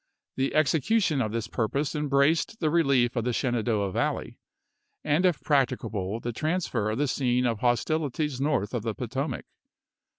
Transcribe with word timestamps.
The 0.35 0.55
execution 0.55 1.21
of 1.21 1.31
this 1.31 1.47
purpose 1.47 1.93
em 1.93 2.09
braced 2.09 2.59
the 2.59 2.71
relief 2.71 3.15
of 3.15 3.23
the 3.23 3.33
Shenandoah 3.33 3.91
Valley,... 3.91 4.39
and 5.03 5.27
if 5.27 5.39
practicable 5.41 6.19
the 6.19 6.33
transfer 6.33 6.89
of 6.89 6.97
the 6.97 7.07
scene 7.07 7.45
of 7.45 7.59
hos 7.59 7.83
tilities 7.85 8.41
north 8.41 8.73
of 8.73 8.81
the 8.81 8.95
Potomac." 8.95 9.45